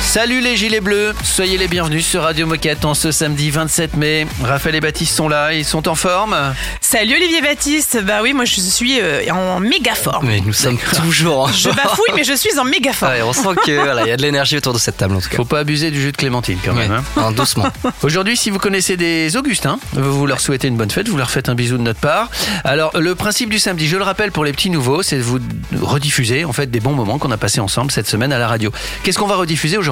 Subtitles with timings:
[0.00, 4.26] Salut les gilets bleus, soyez les bienvenus sur Radio Moquette en ce samedi 27 mai.
[4.42, 6.36] Raphaël et Baptiste sont là, ils sont en forme
[6.80, 10.26] Salut Olivier Baptiste, bah oui moi je suis euh, en méga forme.
[10.26, 11.48] Mais nous sommes toujours.
[11.52, 13.12] Je bafouille mais je suis en méga forme.
[13.12, 15.28] Ouais, on sent qu'il voilà, y a de l'énergie autour de cette table en tout
[15.28, 15.36] cas.
[15.36, 16.90] Faut pas abuser du jus de clémentine quand même.
[16.90, 17.04] hein.
[17.16, 17.68] Hein, doucement.
[18.02, 21.48] Aujourd'hui, si vous connaissez des Augustins, vous leur souhaitez une bonne fête, vous leur faites
[21.48, 22.30] un bisou de notre part.
[22.64, 25.38] Alors, le principe du samedi, je le rappelle pour les petits nouveaux, c'est de vous
[25.80, 28.72] rediffuser en fait des bons moments qu'on a passés ensemble cette semaine à la radio.
[29.04, 29.89] Qu'est-ce qu'on va rediffuser aujourd'hui?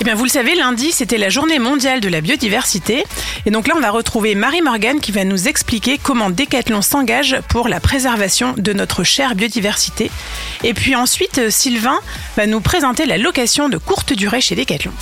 [0.00, 3.04] Eh bien vous le savez, lundi c'était la journée mondiale de la biodiversité.
[3.46, 7.36] Et donc là on va retrouver Marie Morgan qui va nous expliquer comment Decathlon s'engage
[7.48, 10.10] pour la préservation de notre chère biodiversité.
[10.64, 11.98] Et puis ensuite Sylvain
[12.36, 14.92] va nous présenter la location de courte durée chez Decathlon.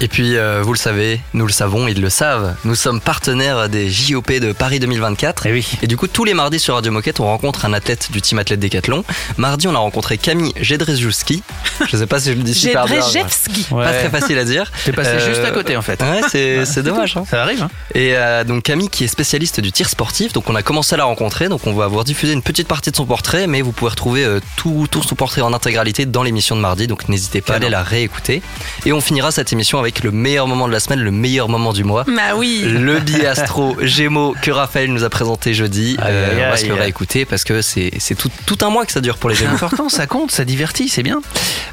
[0.00, 2.56] Et puis, euh, vous le savez, nous le savons, ils le savent.
[2.64, 5.46] Nous sommes partenaires des JOP de Paris 2024.
[5.46, 5.68] Eh oui.
[5.80, 8.40] Et du coup, tous les mardis sur Radio Moquette, on rencontre un athlète du team
[8.40, 9.04] athlète Décathlon.
[9.36, 11.44] Mardi, on a rencontré Camille Jedrzejewski.
[11.88, 12.96] Je sais pas si je le dis super bien.
[12.96, 13.66] Jedrzejewski.
[13.70, 14.72] Pas très facile à dire.
[14.84, 16.00] T'es passé Euh, juste à côté en fait.
[16.02, 17.16] Ouais, c'est c'est dommage.
[17.16, 17.24] hein.
[17.30, 20.54] Ça arrive hein Et euh, donc Camille qui est spécialiste du tir sportif, donc on
[20.56, 23.06] a commencé à la rencontrer, donc on va avoir diffusé une petite partie de son
[23.06, 26.60] portrait, mais vous pouvez retrouver euh, tout, tout son portrait en intégralité dans l'émission de
[26.60, 28.42] mardi, donc n'hésitez pas à aller la réécouter.
[28.86, 31.72] Et on finira cette émission avec le meilleur moment de la semaine, le meilleur moment
[31.72, 32.04] du mois.
[32.06, 32.62] Bah oui.
[32.64, 35.96] Le billet astro Gémeaux que Raphaël nous a présenté jeudi.
[36.00, 38.70] Aïe, Euh, aïe, on va se le réécouter parce que c'est c'est tout, tout un
[38.70, 39.54] mois que ça dure pour les C'est Gémeaux.
[39.56, 41.20] important, ça compte, ça divertit, c'est bien.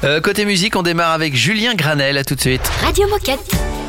[0.04, 2.66] Euh, côté musique, on démarre avec Julien Granel, à tout de suite.
[2.84, 3.79] Radio Moquette.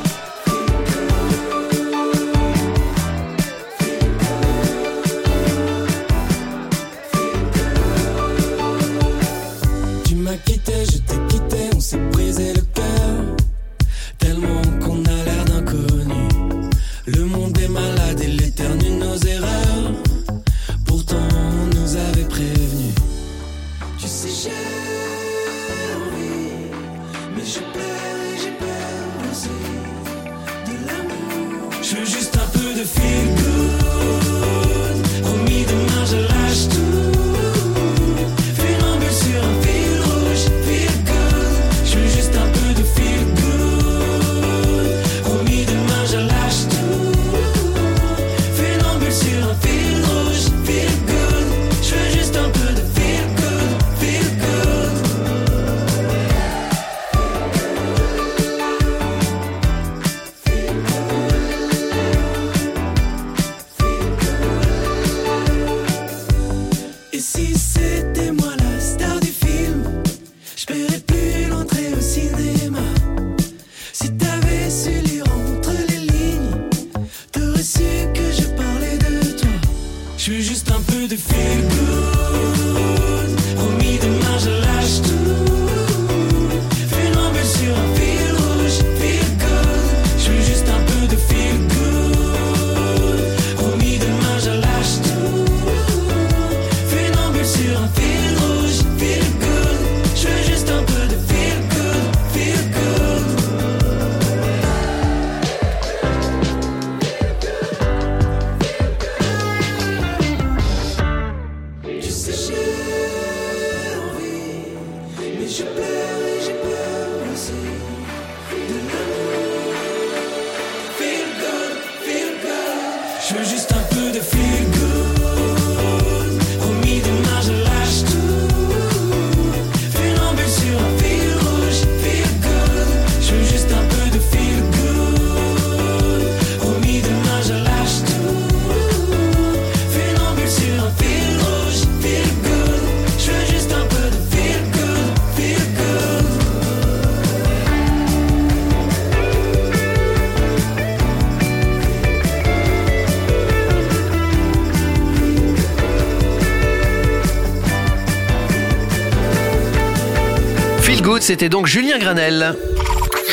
[161.31, 162.57] C'était donc Julien Granel.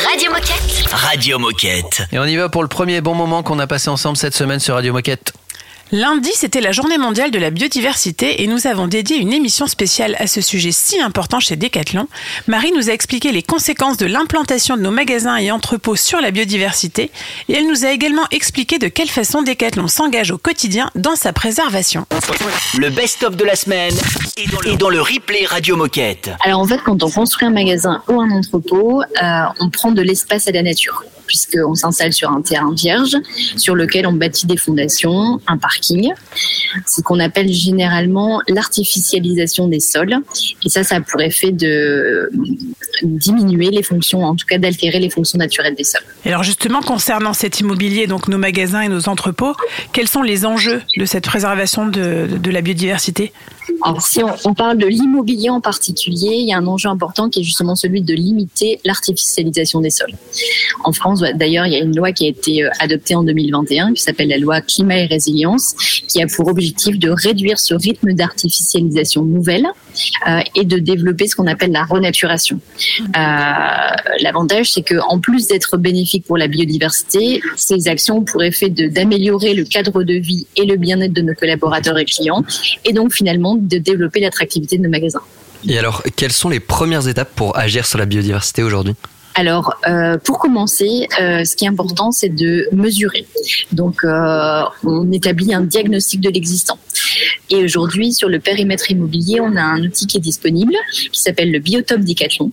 [0.09, 0.85] Radio Moquette.
[0.89, 2.03] Radio Moquette.
[2.13, 4.61] Et on y va pour le premier bon moment qu'on a passé ensemble cette semaine
[4.61, 5.28] sur Radio Moquette.
[5.91, 10.15] Lundi, c'était la journée mondiale de la biodiversité et nous avons dédié une émission spéciale
[10.19, 12.07] à ce sujet si important chez Decathlon.
[12.45, 16.29] Marie nous a expliqué les conséquences de l'implantation de nos magasins et entrepôts sur la
[16.29, 17.09] biodiversité
[17.47, 21.33] et elle nous a également expliqué de quelle façon Decathlon s'engage au quotidien dans sa
[21.33, 22.05] préservation.
[22.77, 23.95] Le best-of de la semaine
[24.37, 26.29] est dans le, replay Radio Moquette.
[26.45, 30.03] Alors en fait, quand on construit un magasin ou un entrepôt, euh, on prend de
[30.03, 33.15] l'espace à la nature puisqu'on s'installe sur un terrain vierge
[33.55, 36.11] sur lequel on bâtit des fondations, un parking.
[36.87, 40.17] Ce qu'on appelle généralement l'artificialisation des sols.
[40.65, 42.31] Et ça, ça a pour effet de
[43.03, 46.01] diminuer les fonctions, en tout cas d'altérer les fonctions naturelles des sols.
[46.25, 49.55] Et alors justement, concernant cet immobilier, donc nos magasins et nos entrepôts,
[49.93, 53.31] quels sont les enjeux de cette préservation de, de la biodiversité?
[53.83, 57.41] Alors, si on, parle de l'immobilier en particulier, il y a un enjeu important qui
[57.41, 60.13] est justement celui de limiter l'artificialisation des sols.
[60.83, 63.93] En France, d'ailleurs, il y a une loi qui a été euh, adoptée en 2021
[63.93, 65.75] qui s'appelle la loi climat et résilience,
[66.07, 69.67] qui a pour objectif de réduire ce rythme d'artificialisation nouvelle
[70.27, 72.59] euh, et de développer ce qu'on appelle la renaturation.
[73.17, 73.89] Euh,
[74.21, 78.69] L'avantage, c'est que en plus d'être bénéfique pour la biodiversité, ces actions ont pour effet
[78.69, 82.43] d'améliorer le cadre de vie et le bien-être de nos collaborateurs et clients,
[82.85, 85.21] et donc finalement de développer l'attractivité de nos magasins.
[85.67, 88.95] Et alors, quelles sont les premières étapes pour agir sur la biodiversité aujourd'hui?
[89.35, 93.25] Alors, euh, pour commencer, euh, ce qui est important, c'est de mesurer.
[93.71, 96.77] Donc, euh, on établit un diagnostic de l'existant.
[97.49, 100.73] Et aujourd'hui, sur le périmètre immobilier, on a un outil qui est disponible,
[101.11, 102.51] qui s'appelle le Biotope Decathlon,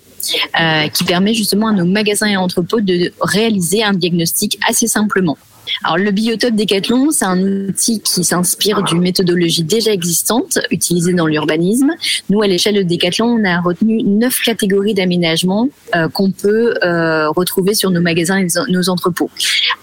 [0.92, 5.38] qui permet justement à nos magasins et entrepôts de réaliser un diagnostic assez simplement.
[5.84, 11.26] Alors le biotope Décathlon, c'est un outil qui s'inspire d'une méthodologie déjà existante utilisée dans
[11.26, 11.92] l'urbanisme.
[12.30, 17.28] Nous, à l'échelle de Décathlon, on a retenu neuf catégories d'aménagement euh, qu'on peut euh,
[17.30, 19.30] retrouver sur nos magasins et nos entrepôts.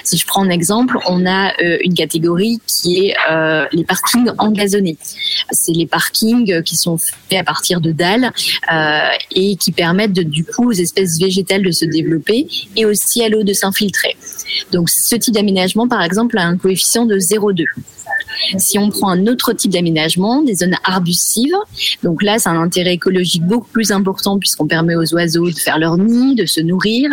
[0.03, 3.15] Si je prends un exemple, on a euh, une catégorie qui est
[3.71, 4.97] les parkings engazonnés.
[5.51, 8.31] C'est les parkings qui sont faits à partir de dalles
[9.31, 13.43] et qui permettent du coup aux espèces végétales de se développer et aussi à l'eau
[13.43, 14.15] de s'infiltrer.
[14.71, 17.65] Donc ce type d'aménagement, par exemple, a un coefficient de 0,2.
[18.57, 21.55] Si on prend un autre type d'aménagement, des zones arbustives,
[22.03, 25.79] donc là, c'est un intérêt écologique beaucoup plus important puisqu'on permet aux oiseaux de faire
[25.79, 27.11] leur nid, de se nourrir.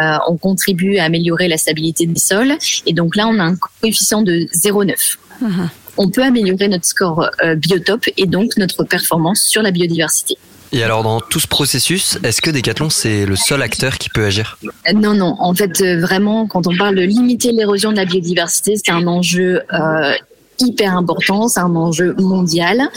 [0.00, 2.54] Euh, on contribue à améliorer la stabilité des sols.
[2.86, 5.18] Et donc là, on a un coefficient de 0,9.
[5.40, 5.70] Mhm.
[5.96, 10.36] On peut améliorer notre score euh, biotope et donc notre performance sur la biodiversité.
[10.74, 14.24] Et alors, dans tout ce processus, est-ce que Decathlon, c'est le seul acteur qui peut
[14.24, 14.58] agir?
[14.92, 15.36] Non, non.
[15.38, 19.06] En fait, euh, vraiment, quand on parle de limiter l'érosion de la biodiversité, c'est un
[19.06, 20.14] enjeu euh,
[20.58, 22.88] hyper important, c'est un enjeu mondial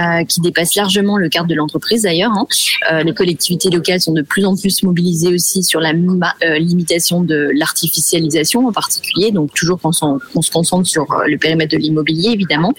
[0.00, 2.32] euh, qui dépasse largement le cadre de l'entreprise d'ailleurs.
[2.32, 2.46] Hein.
[2.92, 7.22] Euh, les collectivités locales sont de plus en plus mobilisées aussi sur la euh, limitation
[7.22, 9.90] de l'artificialisation en particulier, donc toujours qu'on
[10.34, 12.72] on se concentre sur le périmètre de l'immobilier évidemment.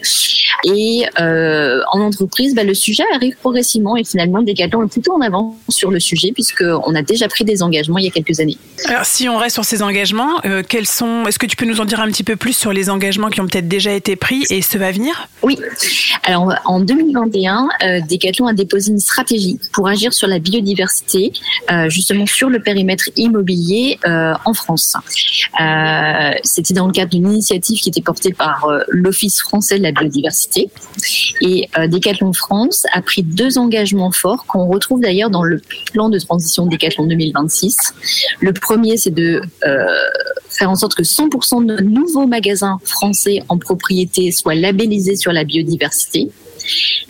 [0.63, 5.55] Et en entreprise, bah, le sujet arrive progressivement et finalement Decathlon est plutôt en avance
[5.69, 8.57] sur le sujet puisqu'on a déjà pris des engagements il y a quelques années.
[8.87, 10.37] Alors si on reste sur ces engagements,
[10.67, 12.89] quels sont Est-ce que tu peux nous en dire un petit peu plus sur les
[12.89, 15.57] engagements qui ont peut-être déjà été pris et ce va venir Oui.
[16.24, 21.31] Alors en 2021, euh, Decathlon a déposé une stratégie pour agir sur la biodiversité,
[21.71, 24.95] euh, justement sur le périmètre immobilier euh, en France.
[25.60, 29.92] Euh, c'était dans le cadre d'une initiative qui était portée par l'Office français de la
[29.92, 30.69] biodiversité.
[31.42, 35.62] Et Decathlon France a pris deux engagements forts qu'on retrouve d'ailleurs dans le
[35.92, 37.75] plan de transition Decathlon 2026.
[38.42, 39.42] Le premier, c'est de
[40.59, 45.44] faire en sorte que 100% de nouveaux magasins français en propriété soient labellisés sur la
[45.44, 46.29] biodiversité.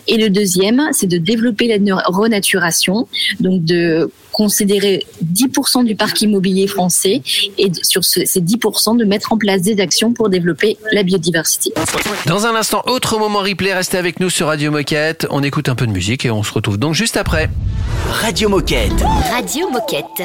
[0.06, 3.08] Et le deuxième, c'est de développer la renaturation,
[3.40, 7.20] donc de considérer 10% du parc immobilier français
[7.58, 11.72] et sur ces 10% de mettre en place des actions pour développer la biodiversité.
[12.26, 15.26] Dans un instant, autre moment replay, restez avec nous sur Radio Moquette.
[15.30, 17.50] On écoute un peu de musique et on se retrouve donc juste après.
[18.08, 19.02] Radio Moquette.
[19.30, 20.22] Radio Moquette.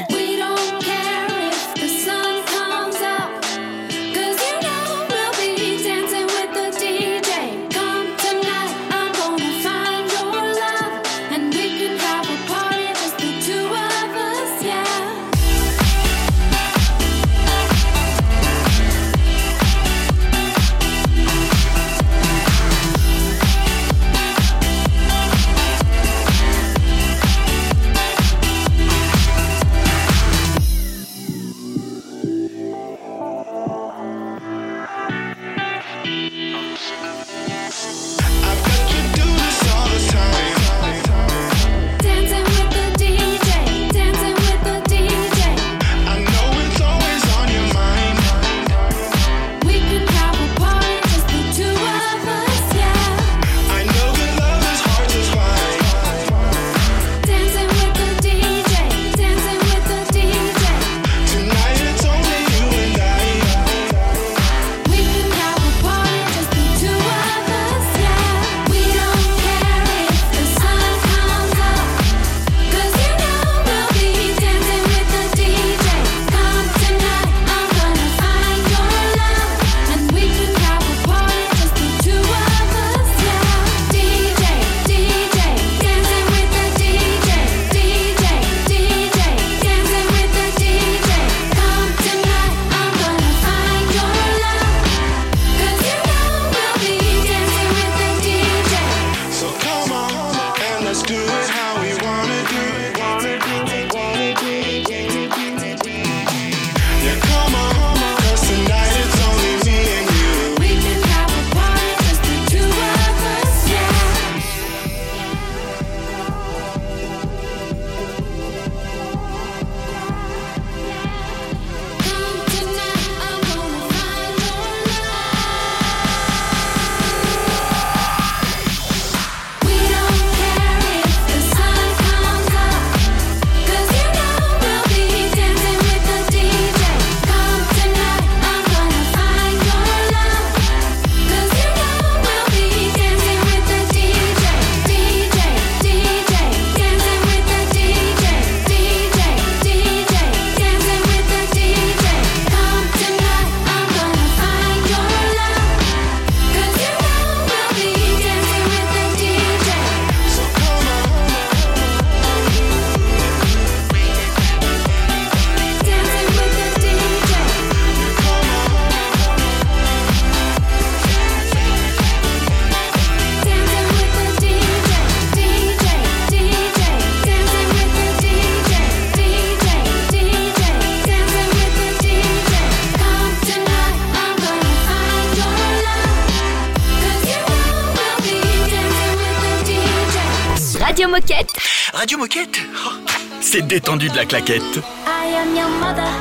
[193.97, 194.81] C'est de la claquette.
[195.07, 196.11] I am your mother.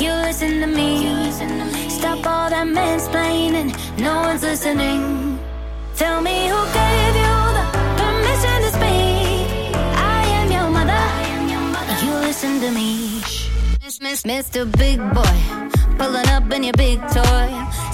[0.00, 1.30] You listen to me.
[1.90, 3.74] Stop all that mansplaining.
[3.98, 5.38] No one's listening.
[5.96, 7.64] Tell me who gave you the
[8.00, 9.76] permission to speak.
[9.96, 11.04] I am your mother.
[12.06, 13.20] You listen to me.
[13.84, 14.64] Miss, miss, Mr.
[14.78, 15.38] Big Boy.
[15.98, 17.48] Pulling up in your big toy.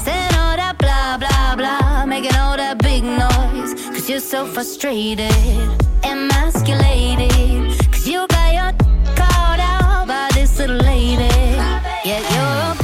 [0.05, 2.07] Saying all that blah, blah, blah.
[2.07, 3.75] Making all that big noise.
[3.91, 5.33] Cause you're so frustrated.
[6.05, 7.74] Emasculated
[10.67, 11.29] to the lady.
[12.05, 12.84] Yeah, you're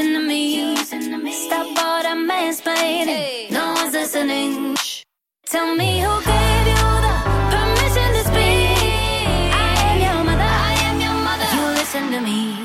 [0.00, 1.32] Listen to me.
[1.32, 3.50] Stop all the mansplaining.
[3.50, 4.74] No one's listening.
[4.76, 5.02] Shh.
[5.44, 7.14] Tell me who gave you the
[7.52, 9.52] permission to speak.
[9.52, 10.52] I am your mother.
[10.68, 11.48] I am your mother.
[11.54, 12.56] You listen to me.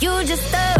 [0.00, 0.79] You just a.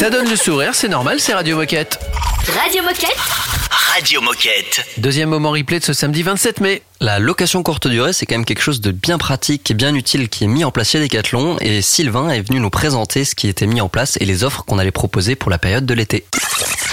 [0.00, 2.00] Ça donne le sourire, c'est normal, c'est Radio Moquette.
[2.58, 3.18] Radio Moquette
[3.70, 4.80] Radio Moquette.
[4.96, 6.80] Deuxième moment replay de ce samedi 27 mai.
[7.00, 10.30] La location courte durée, c'est quand même quelque chose de bien pratique et bien utile
[10.30, 13.46] qui est mis en place chez Decathlon et Sylvain est venu nous présenter ce qui
[13.46, 16.24] était mis en place et les offres qu'on allait proposer pour la période de l'été.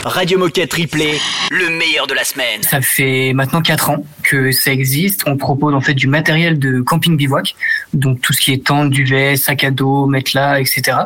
[0.03, 1.17] Radio Moquette Replay,
[1.51, 2.61] le meilleur de la semaine.
[2.63, 5.23] Ça fait maintenant 4 ans que ça existe.
[5.25, 7.55] On propose en fait du matériel de camping bivouac,
[7.93, 10.97] donc tout ce qui est tente, duvet, sac à dos, matelas, etc.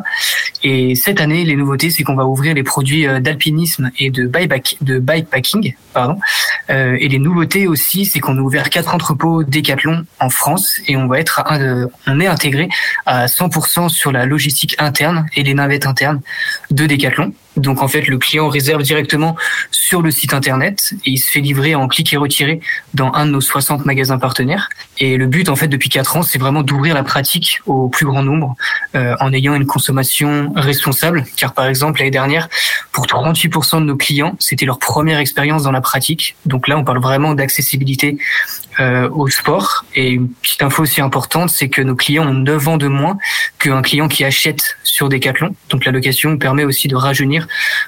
[0.64, 4.28] Et cette année, les nouveautés, c'est qu'on va ouvrir les produits euh, d'alpinisme et de
[4.28, 6.20] bikepack- de bikepacking, pardon.
[6.70, 10.96] Euh, et les nouveautés aussi, c'est qu'on a ouvert quatre entrepôts Decathlon en France et
[10.96, 12.70] on va être, euh, on est intégré
[13.06, 16.22] à 100% sur la logistique interne et les navettes internes
[16.70, 17.34] de Decathlon.
[17.58, 19.36] Donc en fait, le client réserve directement
[19.72, 22.62] sur le site internet et il se fait livrer en clic et retiré
[22.94, 24.70] dans un de nos 60 magasins partenaires.
[25.00, 28.06] Et le but en fait depuis 4 ans, c'est vraiment d'ouvrir la pratique au plus
[28.06, 28.56] grand nombre
[28.96, 31.26] euh, en ayant une consommation responsable.
[31.36, 32.48] Car par exemple l'année dernière,
[32.92, 36.36] pour 38% de nos clients, c'était leur première expérience dans la pratique.
[36.46, 38.18] Donc là, on parle vraiment d'accessibilité
[38.82, 39.86] euh, au sport.
[39.96, 43.18] Et une petite info aussi importante, c'est que nos clients ont 9 ans de moins
[43.60, 45.56] qu'un client qui achète sur Decathlon.
[45.70, 47.48] Donc la location permet aussi de rajeunir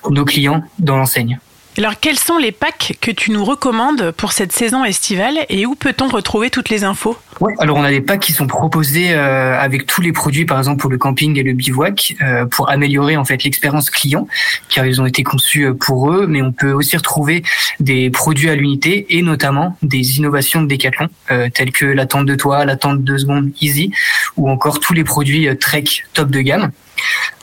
[0.09, 1.39] nos clients dans l'enseigne.
[1.75, 5.73] Alors, quels sont les packs que tu nous recommandes pour cette saison estivale et où
[5.73, 7.17] peut-on retrouver toutes les infos?
[7.41, 10.59] Ouais, alors on a des packs qui sont proposés euh, avec tous les produits, par
[10.59, 14.27] exemple pour le camping et le bivouac, euh, pour améliorer en fait l'expérience client,
[14.69, 16.27] car ils ont été conçus euh, pour eux.
[16.27, 17.41] Mais on peut aussi retrouver
[17.79, 21.09] des produits à l'unité et notamment des innovations de Decathlon,
[21.55, 23.91] telles que la tente de toit, la tente de secondes Easy,
[24.37, 26.71] ou encore tous les produits Trek top de gamme.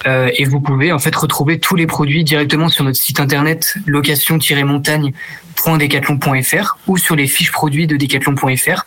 [0.06, 3.74] Euh, et vous pouvez en fait retrouver tous les produits directement sur notre site internet
[3.86, 8.84] location-montagne.decathlon.fr ou sur les fiches produits de decathlon.fr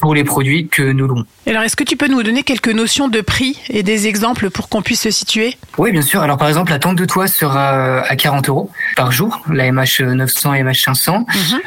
[0.00, 1.24] pour les produits que nous louons.
[1.46, 4.68] Alors, est-ce que tu peux nous donner quelques notions de prix et des exemples pour
[4.68, 5.56] qu'on puisse se situer?
[5.78, 6.20] Oui, bien sûr.
[6.20, 10.02] Alors par exemple, la tente de toit sera à 40 euros par jour, la MH
[10.02, 11.26] 900 et MH 500.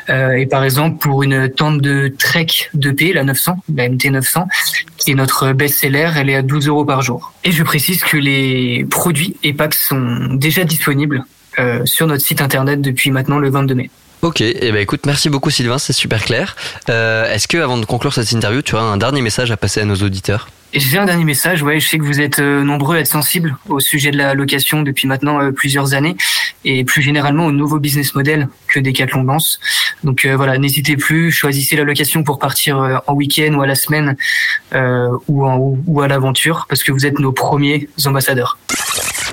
[0.09, 4.47] Euh, et par exemple, pour une tente de Trek 2P, la 900, la MT 900,
[4.97, 7.33] qui est notre best-seller, elle est à 12 euros par jour.
[7.43, 11.23] Et je précise que les produits et packs sont déjà disponibles
[11.57, 13.89] euh, sur notre site internet depuis maintenant le 22 mai.
[14.21, 16.57] Ok, et ben écoute, merci beaucoup Sylvain, c'est super clair.
[16.89, 19.79] Euh, Est-ce que avant de conclure cette interview, tu as un dernier message à passer
[19.79, 20.49] à nos auditeurs?
[20.73, 21.63] J'ai un dernier message.
[21.63, 24.35] Ouais, je sais que vous êtes euh, nombreux à être sensibles au sujet de la
[24.35, 26.15] location depuis maintenant euh, plusieurs années
[26.63, 29.59] et plus généralement au nouveau business model que Decathlon lance.
[30.03, 33.75] Donc euh, voilà, n'hésitez plus, choisissez la location pour partir en week-end ou à la
[33.75, 34.15] semaine
[34.73, 38.59] ou, en, ou à l'aventure parce que vous êtes nos premiers ambassadeurs.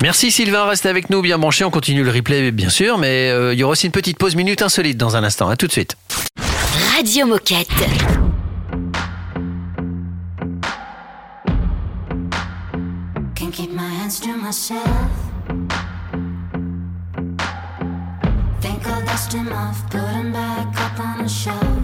[0.01, 1.63] Merci Sylvain, restez avec nous bien branché.
[1.63, 4.61] On continue le replay bien sûr, mais il y aura aussi une petite pause minute
[4.61, 5.49] insolite dans un instant.
[5.49, 5.97] À tout de suite.
[6.95, 7.67] Radio Moquette.
[14.07, 15.11] hands to myself.
[18.61, 21.83] Think I'll dust him off, put him back up on the shelf.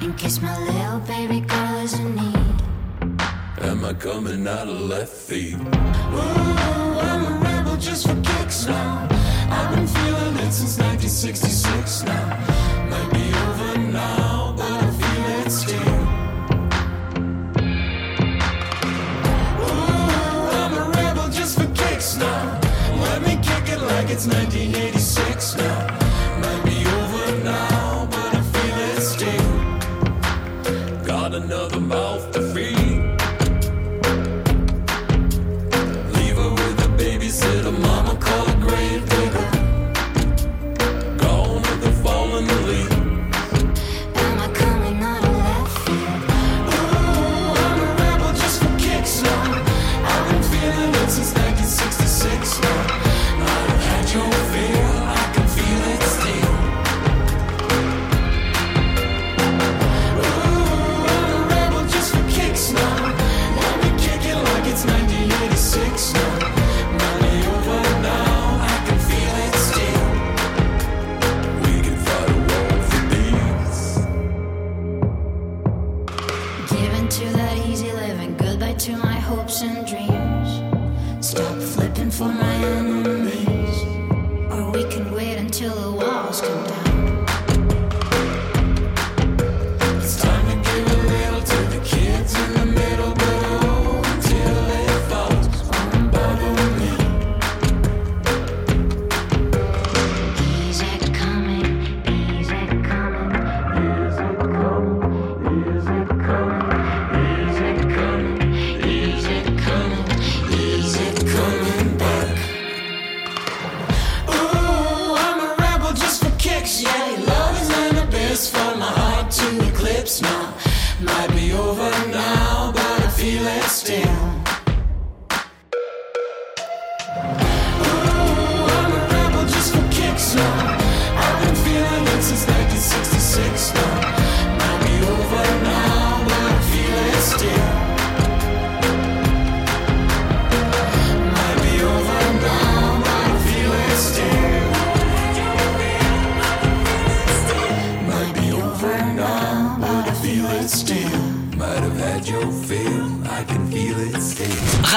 [0.00, 2.61] In case my little baby girl is in need.
[3.64, 5.60] Am I coming out of left field?
[5.60, 9.08] Ooh, I'm a rebel just for kicks now.
[9.50, 12.26] I've been feeling it since 1966 now.
[12.90, 15.78] Might be over now, but I feel it still.
[19.62, 22.60] Ooh, I'm a rebel just for kicks now.
[23.00, 26.11] Let me kick it like it's 1986 now.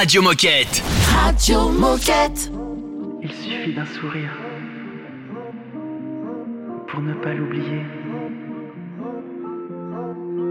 [0.05, 0.83] Radio Moquette.
[1.07, 2.51] Radio Moquette.
[3.23, 4.29] Il suffit d'un sourire
[6.87, 7.81] pour ne pas l'oublier.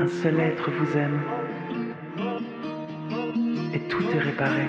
[0.01, 1.21] Un seul être vous aime
[3.73, 4.65] et tout est réparé.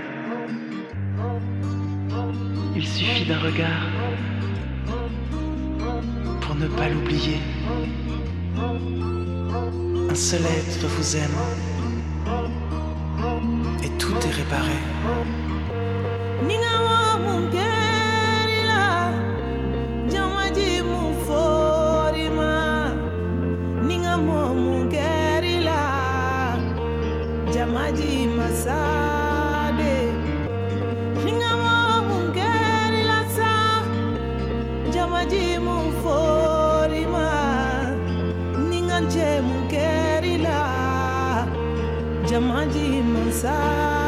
[2.76, 3.88] Il suffit d'un regard
[6.42, 7.40] pour ne pas l'oublier.
[10.12, 11.75] Un seul être vous aime
[42.56, 44.05] grandit mon sable.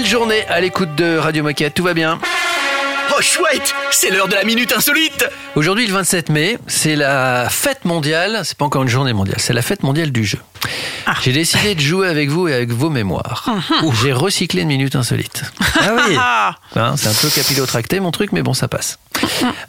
[0.00, 2.18] Belle journée à l'écoute de Radio Moquette, tout va bien.
[3.14, 5.28] Oh chouette, c'est l'heure de la minute insolite.
[5.56, 9.52] Aujourd'hui, le 27 mai, c'est la fête mondiale, c'est pas encore une journée mondiale, c'est
[9.52, 10.38] la fête mondiale du jeu.
[11.20, 13.44] J'ai décidé de jouer avec vous et avec vos mémoires.
[13.82, 15.42] Ouh, J'ai recyclé une minute insolite.
[15.60, 16.16] Ah oui.
[16.80, 18.98] Hein, c'est un peu capillotracté mon truc, mais bon, ça passe.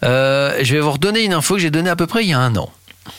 [0.06, 2.34] Euh, je vais vous redonner une info que j'ai donnée à peu près il y
[2.34, 2.72] a un an.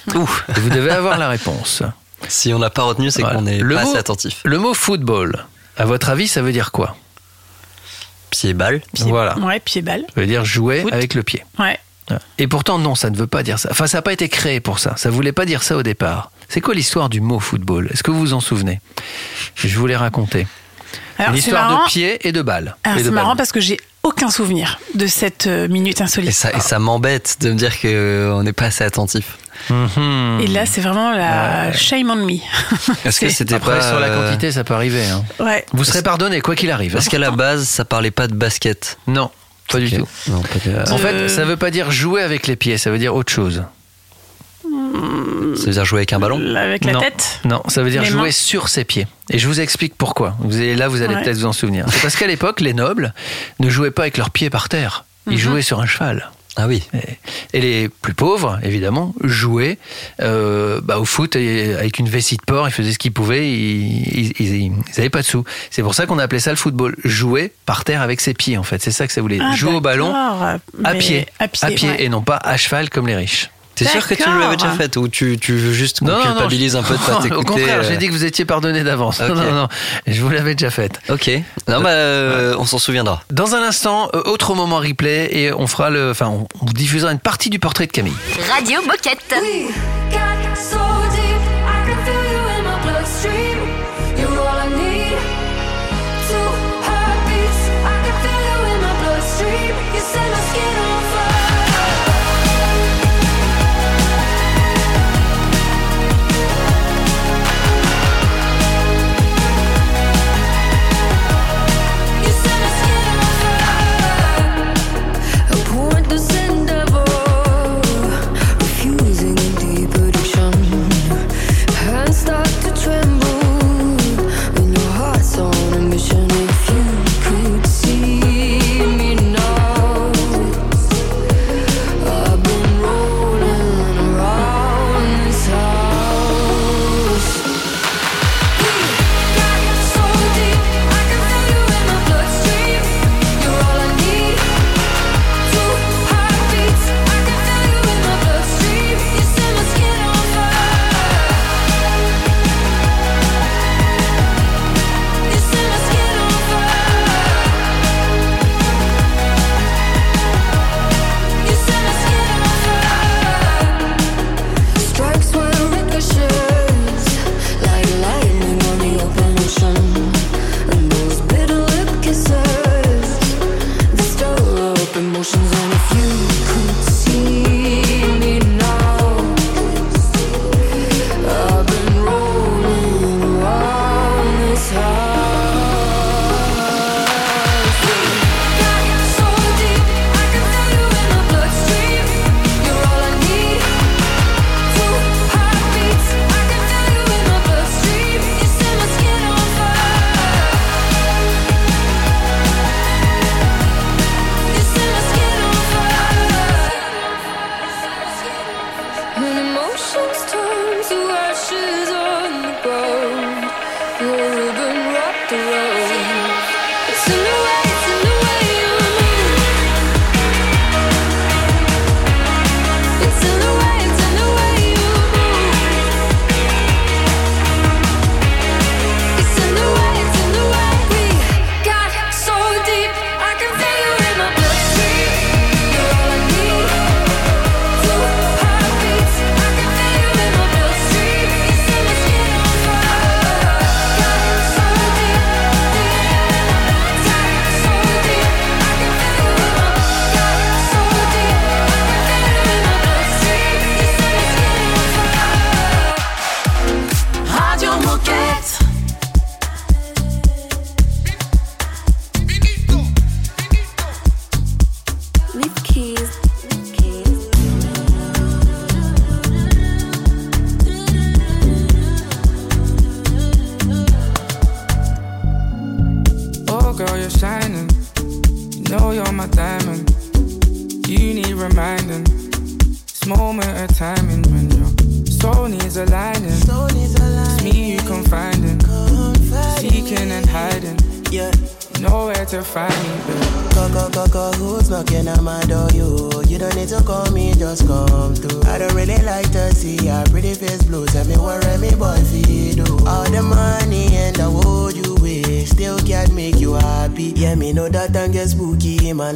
[0.09, 0.13] Et
[0.61, 1.83] vous devez avoir la réponse.
[2.29, 3.37] Si on n'a pas retenu, c'est Voilà.
[3.37, 4.41] qu'on est Le pas mot- assez attentif.
[4.45, 5.45] Le mot football,
[5.77, 6.97] à votre avis, ça veut dire quoi?
[8.33, 8.81] Pied-balle.
[9.01, 9.39] Voilà.
[9.39, 10.05] Ouais, pied-balle.
[10.15, 10.93] Ça veut dire jouer Foot.
[10.93, 11.45] avec le pied.
[11.59, 11.79] Ouais.
[12.39, 13.69] Et pourtant, non, ça ne veut pas dire ça.
[13.71, 14.95] Enfin, ça n'a pas été créé pour ça.
[14.97, 16.31] Ça voulait pas dire ça au départ.
[16.49, 17.89] C'est quoi l'histoire du mot football?
[17.93, 18.81] Est-ce que vous vous en souvenez?
[19.55, 20.47] Je vous l'ai raconté.
[21.19, 21.85] Alors, Une c'est histoire marrant.
[21.85, 22.77] de pied et de balle.
[22.97, 26.31] C'est marrant parce que j'ai aucun souvenir de cette euh, minute insolite.
[26.31, 29.39] Et ça, et ça m'embête de me dire qu'on n'est pas assez attentif.
[29.71, 30.41] Mhm.
[30.41, 32.33] Et là, c'est vraiment la shame on me.
[33.05, 35.05] Est-ce que C'est- c'était Après, pas sur la euh, quantité, ça peut arriver.
[35.07, 35.25] hein.
[35.41, 35.65] Ouais.
[35.73, 36.93] Vous serez pardonné, quoi qu'il arrive.
[36.93, 38.99] Parce qu'à la base, ça parlait pas de basket?
[39.07, 39.31] Non,
[39.71, 40.09] pas du tout.
[40.29, 42.99] Non, pas de- En fait, ça veut pas dire jouer avec les pieds, ça veut
[42.99, 43.63] dire autre chose.
[44.63, 46.41] Ça veut dire jouer avec un ballon?
[46.57, 47.01] Avec la Non.
[47.01, 47.41] tête?
[47.45, 48.31] Non, ça veut dire Les jouer mains.
[48.31, 49.07] sur ses pieds.
[49.31, 50.35] Et je vous explique pourquoi.
[50.39, 51.23] Vous allez, là, vous allez Ouais.
[51.23, 51.85] peut-être vous en souvenir.
[51.91, 53.13] C'est parce qu'à l'époque, les nobles
[53.61, 55.05] ne jouaient pas avec leurs pieds par terre.
[55.27, 55.39] Ils Mhm.
[55.39, 56.31] jouaient sur un cheval.
[56.57, 56.83] Ah oui.
[57.55, 59.79] Et, les plus pauvres, évidemment, jouaient
[60.21, 62.69] euh, bah, au foot et- avec une vessie de porc.
[62.69, 63.51] Ils faisaient ce qu'ils pouvaient.
[63.51, 65.45] Ils n'avaient pas de sous.
[65.71, 66.95] C'est pour ça qu'on appelait ça le football.
[67.05, 68.83] Jouer par terre avec ses pieds, en fait.
[68.83, 69.39] C'est ça que ça voulait.
[69.41, 71.27] Ah, Jouer au ballon à pied.
[71.39, 71.89] À pied.
[71.89, 72.05] ouais.
[72.05, 73.51] et non pas à cheval comme les riches.
[73.75, 74.83] T'es sûr que tu nous l'avais déjà D'accord.
[74.83, 77.17] fait ou tu, tu veux juste qu'on Non, non, non, culpabilise un peu de pas
[77.19, 79.21] Au t'écouter contraire, euh, j'ai dit que vous étiez pardonné d'avance.
[79.33, 79.69] Non, non, non,
[80.07, 81.01] je vous l'avais déjà faite.
[81.09, 81.31] Ok.
[81.69, 83.23] Non, bah, euh, on s'en souviendra.
[83.31, 87.13] Dans un instant, euh, autre moment replay et on fera le, enfin, on, on diffusera
[87.13, 88.13] une partie du portrait de Camille.
[88.53, 89.35] Radio Moquette.
[90.11, 90.92] Got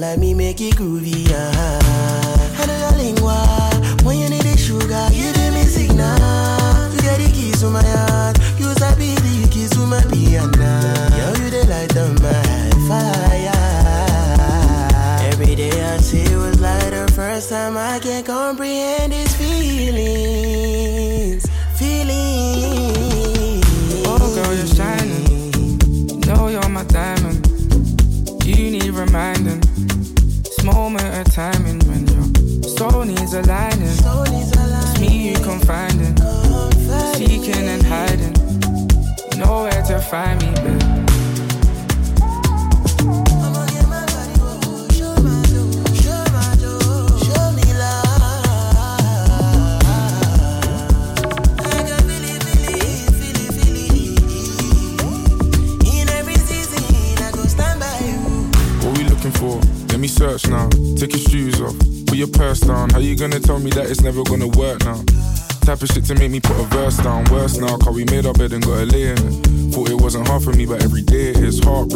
[0.07, 0.21] spooky.
[0.21, 1.06] Man, like me make it groovy.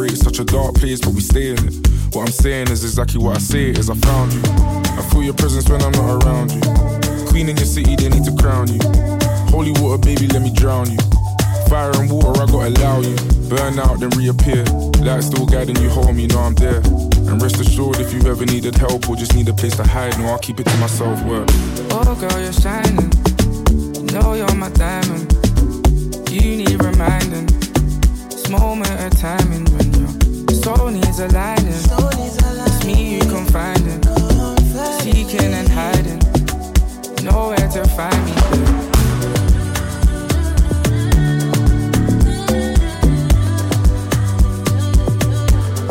[0.09, 1.75] Such a dark place, but we stay in it.
[2.15, 3.91] What I'm saying is exactly what I say is.
[3.91, 4.41] I found you.
[4.47, 6.61] I feel your presence when I'm not around you.
[7.29, 8.81] Queen in your city, they need to crown you.
[9.53, 10.99] Holy water, baby, let me drown you.
[11.69, 13.15] Fire and water, I gotta allow you.
[13.51, 14.65] Burn out, then reappear.
[15.05, 16.81] Light still guiding you home, you know I'm there.
[17.29, 20.19] And rest assured, if you ever needed help or just need a place to hide,
[20.19, 21.23] no, I'll keep it to myself.
[21.25, 21.51] Word.
[21.93, 23.13] Oh, girl, you're shining.
[23.95, 25.31] You know you're my diamond.
[26.31, 27.50] You need reminding.
[28.51, 30.09] Moment of timing when your
[30.57, 31.69] soul needs aligning.
[31.69, 34.03] It's me you confiding,
[34.99, 36.19] seeking and hiding.
[37.23, 38.33] Nowhere to find me.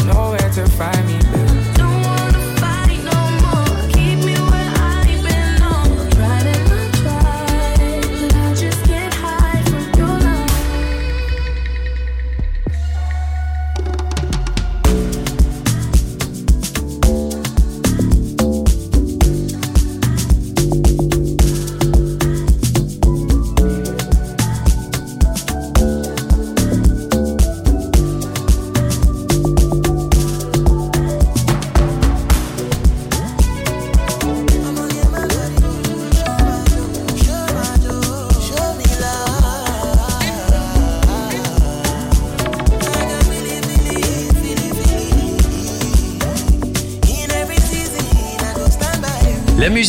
[0.06, 1.38] Nowhere to find me,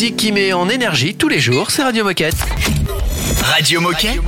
[0.00, 2.36] musique qui met en énergie tous les jours, c'est Radio Moquette.
[3.42, 4.18] Radio Moquette.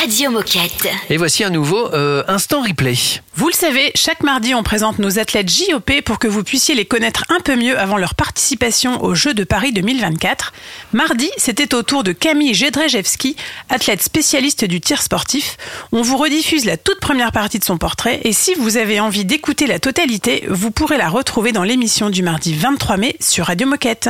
[0.00, 0.88] Radio Moquette.
[1.10, 2.94] Et voici un nouveau euh, instant replay.
[3.34, 6.86] Vous le savez, chaque mardi, on présente nos athlètes JOP pour que vous puissiez les
[6.86, 10.54] connaître un peu mieux avant leur participation aux Jeux de Paris 2024.
[10.94, 13.36] Mardi, c'était au tour de Camille Jedrzejewski,
[13.68, 15.58] athlète spécialiste du tir sportif.
[15.92, 19.26] On vous rediffuse la toute première partie de son portrait et si vous avez envie
[19.26, 23.66] d'écouter la totalité, vous pourrez la retrouver dans l'émission du mardi 23 mai sur Radio
[23.66, 24.08] Moquette.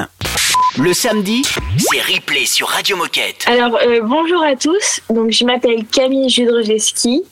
[0.78, 1.42] Le samedi,
[1.76, 3.44] c'est replay sur Radio Moquette.
[3.46, 5.02] Alors, euh, bonjour à tous.
[5.10, 7.24] Donc, je m'appelle Camille Judrzeski.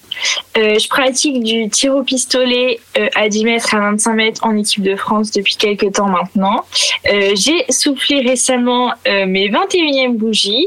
[0.58, 4.56] Euh, je pratique du tir au pistolet euh, à 10 mètres, à 25 mètres en
[4.56, 6.64] équipe de France depuis quelques temps maintenant.
[7.10, 10.66] Euh, J'ai soufflé récemment mes 21e bougies.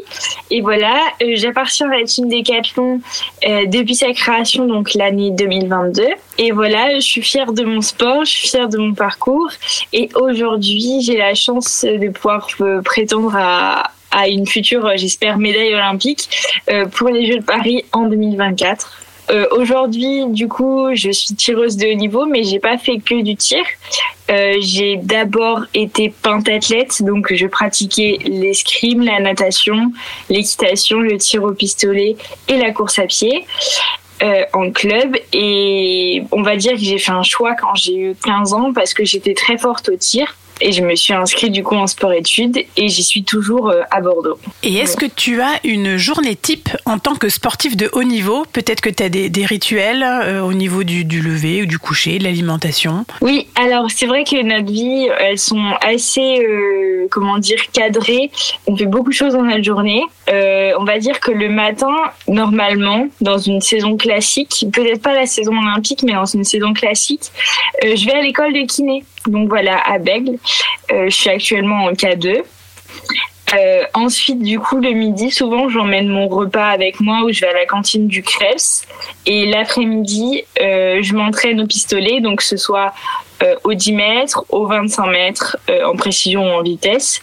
[0.50, 0.96] Et voilà,
[1.36, 3.02] j'appartiens à la team Decathlon
[3.68, 6.06] depuis sa création, donc l'année 2022.
[6.38, 9.50] Et voilà, je suis fière de mon sport, je suis fière de mon parcours.
[9.92, 12.48] Et aujourd'hui, j'ai la chance de pouvoir
[12.84, 13.92] prétendre à,
[14.28, 16.30] une future, j'espère, médaille olympique
[16.94, 19.03] pour les Jeux de Paris en 2024.
[19.30, 23.22] Euh, Aujourd'hui, du coup, je suis tireuse de haut niveau, mais j'ai pas fait que
[23.22, 23.64] du tir.
[24.30, 29.92] Euh, j'ai d'abord été pentathlète, donc je pratiquais l'escrime, la natation,
[30.30, 32.16] l'équitation, le tir au pistolet
[32.48, 33.46] et la course à pied.
[34.22, 38.16] euh, en club et on va dire que j'ai fait un choix quand j'ai eu
[38.24, 41.62] 15 ans parce que j'étais très forte au tir et je me suis inscrite du
[41.62, 44.38] coup en sport-études et j'y suis toujours euh, à Bordeaux.
[44.64, 48.46] Et est-ce que tu as une journée type en tant que sportif de haut niveau?
[48.54, 51.78] Peut-être que tu as des, des rituels euh, au niveau du, du lever ou du
[51.78, 53.06] coucher, de l'alimentation?
[53.22, 58.32] Oui, alors c'est vrai que notre vie, elles sont assez, euh, comment dire, cadrées.
[58.66, 60.04] On fait beaucoup de choses dans notre journée.
[60.30, 61.94] Euh, on va dire que le matin,
[62.28, 67.32] normalement, dans une saison classique, peut-être pas la saison olympique, mais dans une saison classique,
[67.84, 69.04] euh, je vais à l'école de kiné.
[69.28, 70.38] Donc voilà, à Bègle.
[70.92, 72.44] Euh, je suis actuellement en K2.
[73.54, 77.50] Euh, ensuite, du coup, le midi, souvent, j'emmène mon repas avec moi ou je vais
[77.50, 78.86] à la cantine du Krebs.
[79.26, 82.94] Et l'après-midi, euh, je m'entraîne au pistolet, donc ce soit
[83.42, 87.22] euh, au 10 mètres, au 25 mètres, euh, en précision ou en vitesse.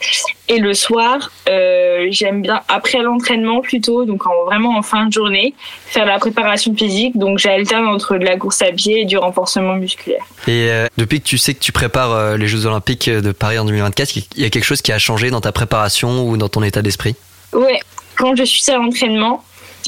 [0.49, 5.12] Et le soir, euh, j'aime bien, après l'entraînement plutôt, donc en, vraiment en fin de
[5.12, 5.55] journée,
[5.87, 7.16] faire la préparation physique.
[7.16, 10.25] Donc j'alterne entre de la course à pied et du renforcement musculaire.
[10.48, 13.65] Et euh, depuis que tu sais que tu prépares les Jeux Olympiques de Paris en
[13.65, 16.63] 2024, il y a quelque chose qui a changé dans ta préparation ou dans ton
[16.63, 17.15] état d'esprit?
[17.52, 17.81] Ouais,
[18.17, 19.42] quand je suis à l'entraînement,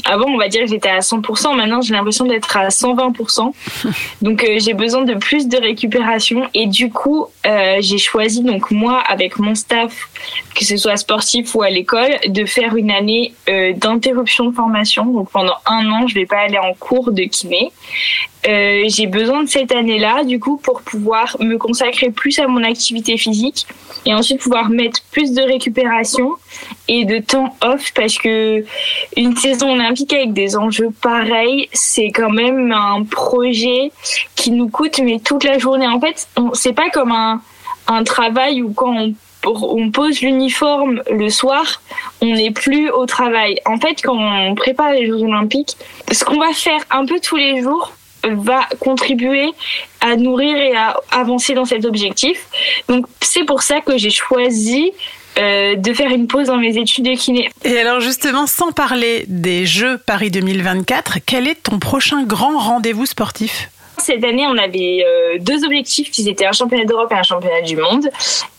[0.05, 3.53] avant on va dire que j'étais à 100%, maintenant j'ai l'impression d'être à 120%.
[4.21, 8.71] Donc euh, j'ai besoin de plus de récupération et du coup euh, j'ai choisi donc
[8.71, 10.09] moi avec mon staff,
[10.55, 15.05] que ce soit sportif ou à l'école, de faire une année euh, d'interruption de formation.
[15.05, 17.71] Donc pendant un an je vais pas aller en cours de kiné.
[18.47, 22.63] Euh, j'ai besoin de cette année-là, du coup, pour pouvoir me consacrer plus à mon
[22.63, 23.65] activité physique
[24.05, 26.33] et ensuite pouvoir mettre plus de récupération
[26.89, 28.65] et de temps off parce que
[29.15, 33.91] une saison olympique avec des enjeux pareils, c'est quand même un projet
[34.35, 35.87] qui nous coûte mais toute la journée.
[35.87, 37.41] En fait, c'est pas comme un,
[37.87, 39.13] un travail où quand on
[39.45, 41.81] on pose l'uniforme le soir,
[42.21, 43.59] on n'est plus au travail.
[43.65, 45.77] En fait, quand on prépare les Jeux Olympiques,
[46.11, 49.51] ce qu'on va faire un peu tous les jours va contribuer
[50.01, 52.47] à nourrir et à avancer dans cet objectif.
[52.87, 54.91] Donc c'est pour ça que j'ai choisi
[55.37, 57.49] euh, de faire une pause dans mes études de kiné.
[57.63, 63.05] Et alors justement, sans parler des Jeux Paris 2024, quel est ton prochain grand rendez-vous
[63.05, 63.69] sportif?
[63.97, 67.61] Cette année, on avait euh, deux objectifs qui étaient un championnat d'Europe et un championnat
[67.61, 68.09] du monde.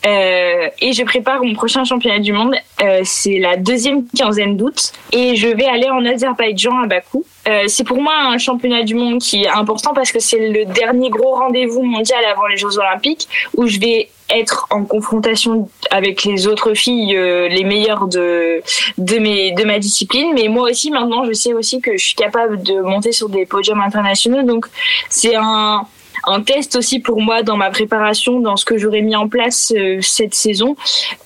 [0.06, 2.54] Euh, et je prépare mon prochain championnat du monde.
[2.82, 4.92] Euh, c'est la deuxième quinzaine d'août.
[5.12, 7.24] Et je vais aller en Azerbaïdjan à Bakou.
[7.48, 10.64] Euh, c'est pour moi un championnat du monde qui est important parce que c'est le
[10.64, 16.24] dernier gros rendez-vous mondial avant les Jeux Olympiques où je vais être en confrontation avec
[16.24, 18.62] les autres filles euh, les meilleures de
[18.96, 20.32] de mes de ma discipline.
[20.34, 23.44] Mais moi aussi maintenant je sais aussi que je suis capable de monter sur des
[23.44, 24.42] podiums internationaux.
[24.42, 24.66] Donc
[25.10, 25.86] c'est un
[26.26, 29.72] un test aussi pour moi dans ma préparation, dans ce que j'aurais mis en place
[29.76, 30.76] euh, cette saison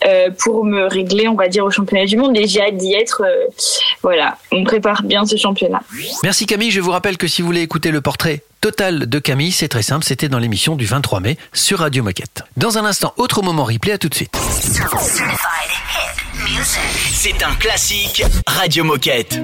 [0.06, 2.36] euh, pour me régler, on va dire, au championnat du monde.
[2.36, 3.22] Et j'ai hâte d'y être.
[3.24, 3.46] euh,
[4.02, 5.82] voilà, on prépare bien ce championnat.
[6.22, 9.52] Merci Camille, je vous rappelle que si vous voulez écouter le portrait total de Camille,
[9.52, 12.42] c'est très simple, c'était dans l'émission du 23 mai sur Radio Moquette.
[12.56, 14.36] Dans un instant, autre moment replay, à tout de suite.
[17.12, 19.38] C'est un classique Radio Moquette.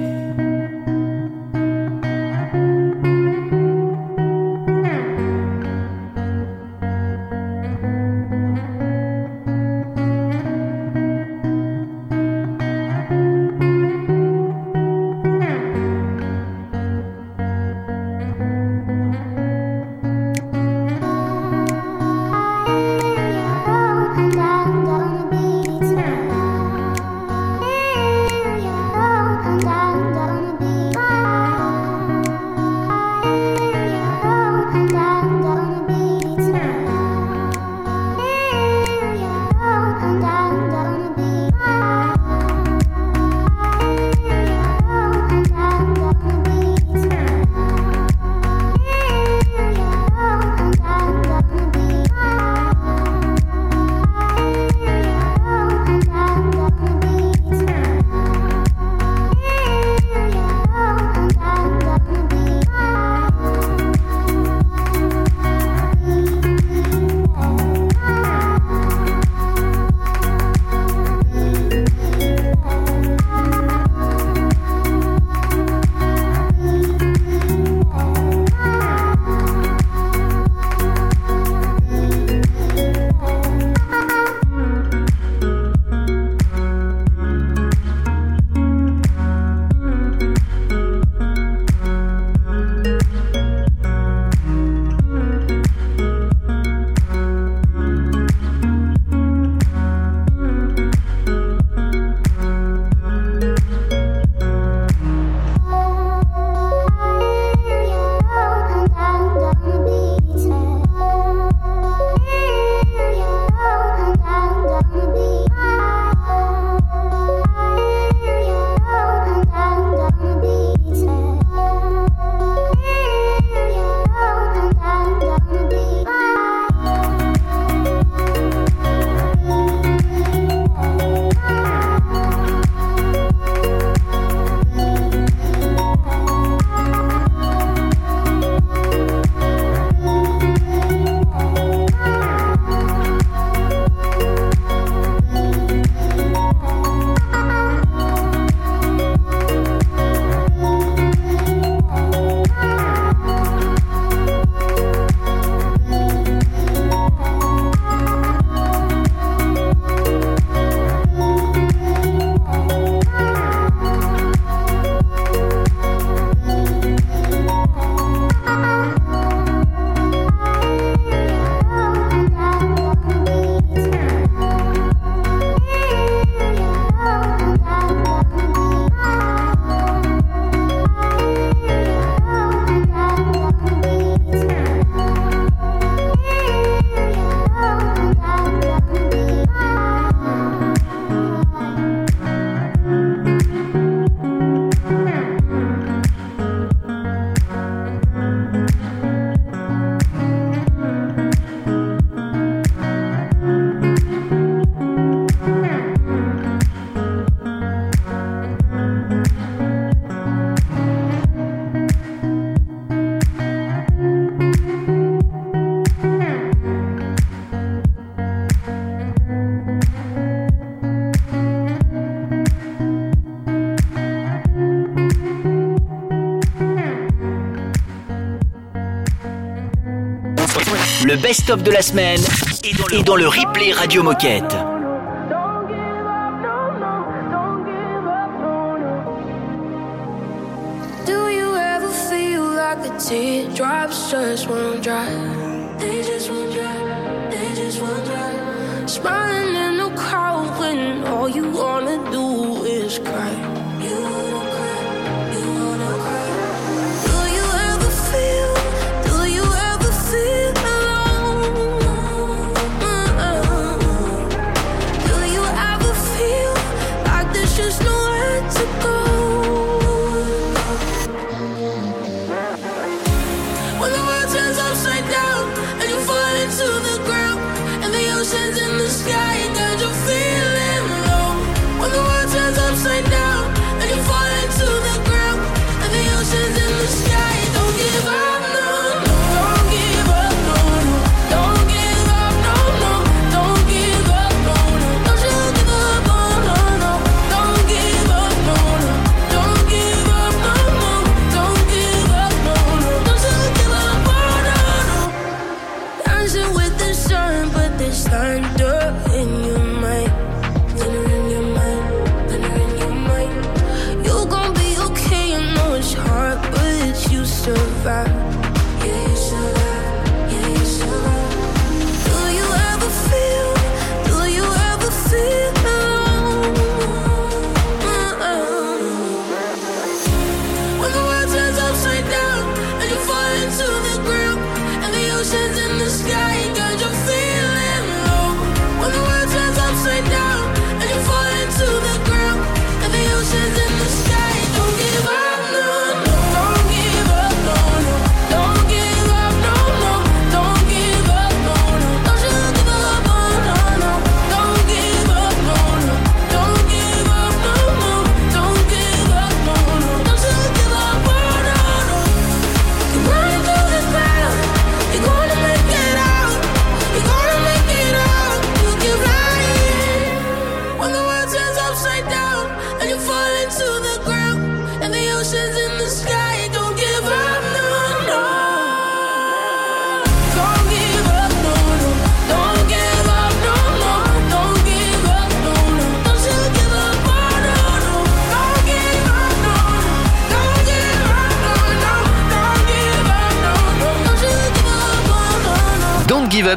[231.35, 232.21] Best-of de la semaine
[232.63, 234.55] est dans le, est dans le replay Radio Moquette.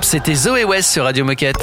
[0.04, 1.56] C'était Zoé West sur Radio Moquette.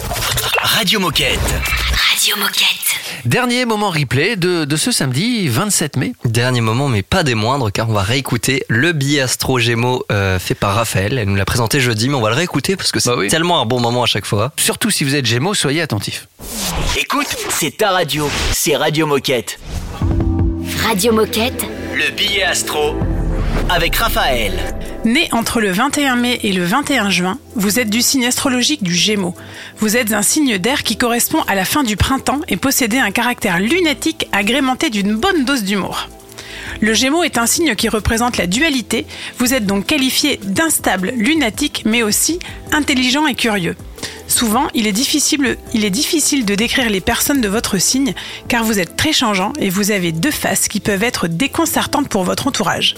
[0.61, 1.39] Radio Moquette.
[1.39, 3.25] Radio Moquette.
[3.25, 6.13] Dernier moment replay de, de ce samedi 27 mai.
[6.25, 10.39] Dernier moment, mais pas des moindres, car on va réécouter le billet Astro Gémeaux euh,
[10.39, 11.17] fait par Raphaël.
[11.17, 13.27] Elle nous l'a présenté jeudi, mais on va le réécouter parce que c'est Bah oui.
[13.29, 14.51] tellement un bon moment à chaque fois.
[14.57, 16.27] Surtout si vous êtes Gémeaux, soyez attentifs.
[16.97, 18.29] Écoute, c'est ta radio.
[18.51, 19.59] C'est Radio Moquette.
[20.83, 21.65] Radio Moquette.
[21.95, 22.95] Le billet astro
[23.69, 24.53] avec Raphaël.
[25.05, 28.93] Né entre le 21 mai et le 21 juin, vous êtes du signe astrologique du
[28.93, 29.35] Gémeaux.
[29.79, 33.11] Vous êtes un signe d'air qui correspond à la fin du printemps et possédez un
[33.11, 36.09] caractère lunatique agrémenté d'une bonne dose d'humour.
[36.81, 39.05] Le Gémeaux est un signe qui représente la dualité.
[39.37, 42.39] Vous êtes donc qualifié d'instable, lunatique, mais aussi
[42.71, 43.75] intelligent et curieux.
[44.27, 48.13] Souvent, il est, difficile, il est difficile de décrire les personnes de votre signe
[48.47, 52.23] car vous êtes très changeant et vous avez deux faces qui peuvent être déconcertantes pour
[52.23, 52.95] votre entourage.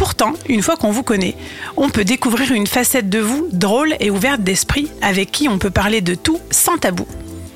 [0.00, 1.36] Pourtant, une fois qu'on vous connaît,
[1.76, 5.68] on peut découvrir une facette de vous drôle et ouverte d'esprit avec qui on peut
[5.68, 7.06] parler de tout sans tabou.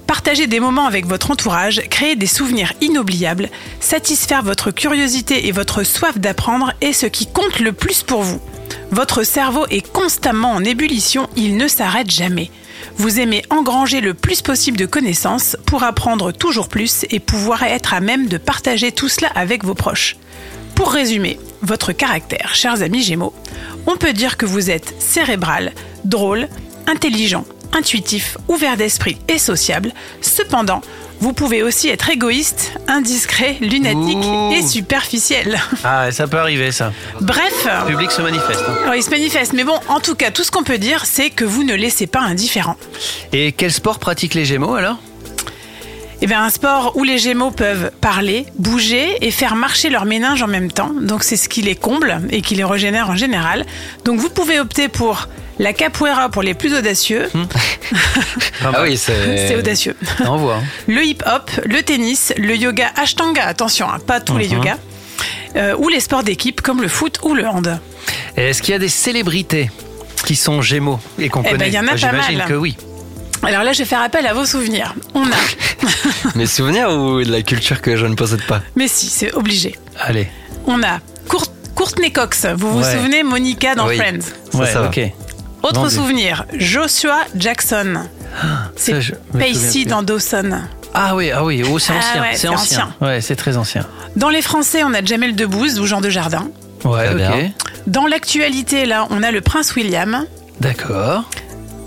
[0.06, 3.48] Partager des moments avec votre entourage, créer des souvenirs inoubliables,
[3.80, 8.42] satisfaire votre curiosité et votre soif d'apprendre est ce qui compte le plus pour vous.
[8.90, 12.50] Votre cerveau est constamment en ébullition, il ne s'arrête jamais.
[12.98, 17.94] Vous aimez engranger le plus possible de connaissances pour apprendre toujours plus et pouvoir être
[17.94, 20.18] à même de partager tout cela avec vos proches.
[20.74, 23.32] Pour résumer, votre caractère, chers amis Gémeaux,
[23.86, 25.72] on peut dire que vous êtes cérébral,
[26.04, 26.48] drôle,
[26.86, 29.92] intelligent, intuitif, ouvert d'esprit et sociable.
[30.20, 30.80] Cependant,
[31.20, 34.52] vous pouvez aussi être égoïste, indiscret, lunatique Ouh.
[34.52, 35.58] et superficiel.
[35.84, 36.92] Ah, ça peut arriver ça.
[37.20, 38.64] Bref, Le public se manifeste.
[38.86, 38.92] hein.
[38.96, 39.52] il se manifeste.
[39.52, 42.06] Mais bon, en tout cas, tout ce qu'on peut dire, c'est que vous ne laissez
[42.06, 42.76] pas indifférent.
[43.32, 44.98] Et quel sport pratiquent les Gémeaux alors?
[46.24, 50.42] Eh bien, un sport où les Gémeaux peuvent parler, bouger et faire marcher leur méninge
[50.42, 50.90] en même temps.
[50.98, 53.66] Donc, c'est ce qui les comble et qui les régénère en général.
[54.06, 57.28] Donc, vous pouvez opter pour la capoeira pour les plus audacieux.
[58.64, 59.54] Ah oui, c'est.
[59.56, 59.94] Audacieux.
[60.26, 60.56] On voit.
[60.56, 60.62] hein.
[60.86, 64.54] Le hip-hop, le tennis, le yoga ashtanga, attention, hein, pas tous les Mhm.
[64.54, 64.76] yogas,
[65.56, 67.78] euh, ou les sports d'équipe comme le foot ou le hand.
[68.38, 69.70] Est-ce qu'il y a des célébrités
[70.24, 71.68] qui sont Gémeaux et qu'on Eh ben, connaît?
[71.68, 72.48] il y en a pas J'imagine mal.
[72.48, 72.76] que oui.
[73.46, 74.94] Alors là, je vais faire appel à vos souvenirs.
[75.14, 75.36] On a,
[76.34, 79.78] Mes souvenirs ou de la culture que je ne possède pas mais si, c'est obligé.
[80.00, 80.28] Allez.
[80.66, 82.46] On a Court- Courtney Cox.
[82.56, 82.96] Vous vous Ouais.
[82.96, 83.96] souvenez, Monica dans Oui.
[83.96, 84.20] Friends.
[84.52, 84.88] Ça, Ouais, ça va.
[84.88, 85.00] ok.
[85.62, 85.94] Autre Vendu.
[85.94, 87.94] souvenir, Joshua Jackson.
[88.40, 89.84] Ça, C'est je me souviens Pacey plus.
[89.86, 90.60] dans Dawson.
[90.92, 92.20] Ah oui, ah oui, oh, c'est Ah ancien.
[92.22, 92.94] ouais, c'est c'est ancien.
[93.00, 93.84] Ouais, c'est très ancien.
[94.16, 96.48] Dans les Français, on a Jamel Debbouze ou Jean de Jardin.
[96.84, 97.16] Ouais, Très ok.
[97.16, 97.50] bien.
[97.86, 100.24] Dans l'actualité, là, on a le Prince William.
[100.60, 101.24] D'accord.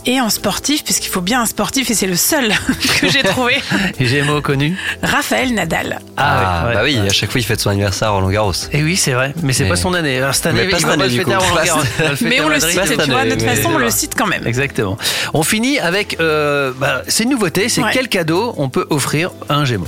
[0.09, 2.53] Et en sportif, puisqu'il faut bien un sportif, et c'est le seul
[3.01, 3.55] que j'ai trouvé,
[3.99, 4.77] Gémeaux connus.
[5.03, 5.99] Raphaël Nadal.
[6.15, 6.73] Ah, ouais.
[6.73, 8.53] bah oui, à chaque fois il fête son anniversaire à Roland Garros.
[8.71, 10.17] Et oui, c'est vrai, mais c'est Mais- pas son année.
[10.17, 11.43] Alors, cette année, Mais pas il cette va pas année, le du fêter à coup.
[11.51, 11.81] Roland Garros.
[12.21, 14.47] Mais on le cite, tu vois, de toute façon, on le cite quand même.
[14.47, 14.97] Exactement.
[15.33, 17.89] On finit avec, euh, bah, c'est une nouveauté, c'est Ouais.
[17.93, 19.87] quel cadeau on peut offrir à un Gémeaux?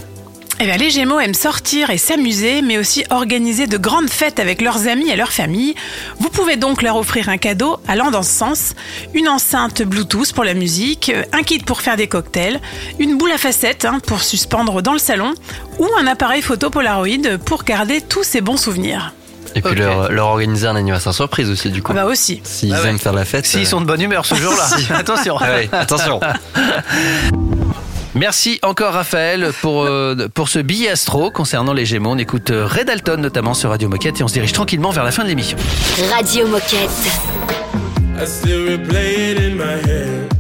[0.62, 4.62] Eh bien, les Gémeaux aiment sortir et s'amuser, mais aussi organiser de grandes fêtes avec
[4.62, 5.74] leurs amis et leurs familles.
[6.20, 8.74] Vous pouvez donc leur offrir un cadeau allant dans ce sens.
[9.14, 12.60] Une enceinte Bluetooth pour la musique, un kit pour faire des cocktails,
[13.00, 15.34] une boule à facettes hein, pour suspendre dans le salon,
[15.80, 19.14] ou un appareil photo Polaroid pour garder tous ces bons souvenirs.
[19.56, 21.94] Et puis leur, leur organiser un anniversaire surprise aussi du coup.
[21.94, 22.42] Ah bah aussi.
[22.44, 22.90] S'ils Ah ouais.
[22.90, 23.46] aiment faire la fête.
[23.46, 24.68] S'ils euh, sont de bonne humeur ce jour-là.
[24.98, 25.38] Attention.
[25.40, 26.20] ah ouais, attention.
[28.16, 32.12] Merci encore Raphaël pour, euh, pour ce billet astro concernant les Gémeaux.
[32.12, 35.04] On écoute euh, Red Alton notamment sur Radio Moquette et on se dirige tranquillement vers
[35.04, 35.58] la fin de l'émission.
[36.12, 36.90] Radio Moquette.
[38.20, 40.34] I still replay it in my head.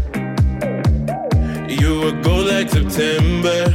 [1.70, 3.72] You were gold like September,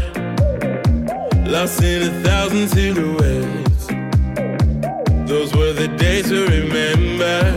[1.47, 3.87] lost in a thousand silhouettes.
[5.27, 7.55] Those were the days to remember.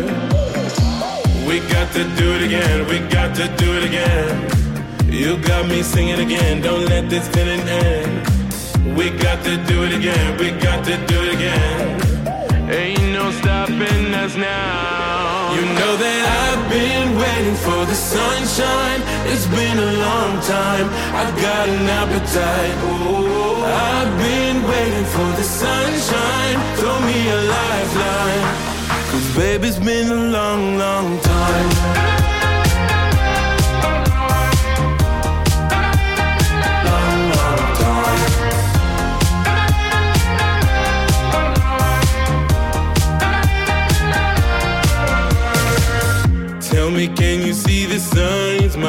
[1.47, 4.66] We got to do it again, we got to do it again.
[5.09, 8.97] You got me singing again, don't let this feeling end.
[8.97, 12.69] We got to do it again, we got to do it again.
[12.69, 15.53] Ain't no stopping us now.
[15.55, 19.01] You know that I've been waiting for the sunshine.
[19.31, 20.87] It's been a long time.
[21.15, 22.75] I've got an appetite.
[22.91, 26.57] Oh, I've been waiting for the sunshine.
[26.75, 28.43] Throw me a lifeline.
[29.09, 32.16] Cause baby, it's been a long, long time.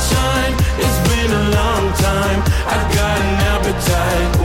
[0.00, 0.54] sunshine.
[0.78, 2.40] It's been a long time.
[2.66, 4.39] I've got an appetite.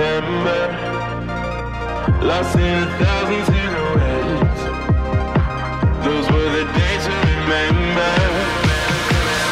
[0.00, 0.62] September,
[2.22, 4.62] lost in a thousand silhouettes.
[6.06, 8.12] Those were the days to remember.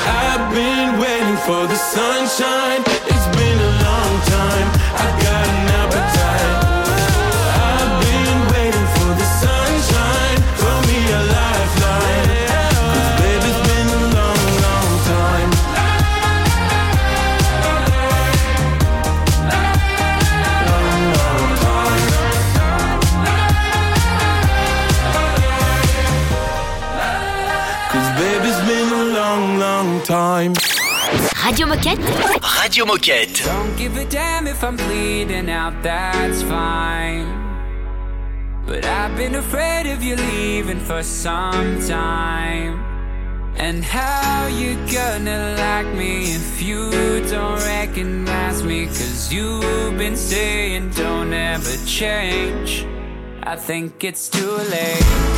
[0.09, 2.88] I've been waiting for the sunshine.
[32.79, 33.45] Radio Moquette.
[33.45, 37.27] Don't give a damn if I'm bleeding out, that's fine.
[38.67, 42.79] But I've been afraid of you leaving for some time.
[43.57, 46.89] And how you gonna like me if you
[47.29, 48.87] don't recognize me?
[48.87, 52.87] Cause you've been saying don't ever change.
[53.43, 55.38] I think it's too late.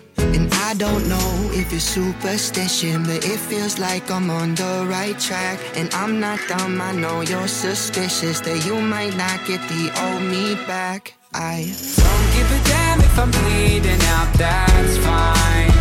[0.71, 5.59] I don't know if it's superstition, but it feels like I'm on the right track.
[5.75, 10.23] And I'm not dumb, I know you're suspicious that you might not get the old
[10.23, 11.13] me back.
[11.33, 15.75] I Don't give a damn if I'm bleeding out, that's fine.